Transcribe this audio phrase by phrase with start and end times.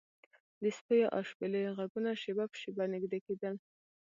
[0.61, 3.55] د سپیو او شپېلیو غږونه شیبه په شیبه نږدې کیدل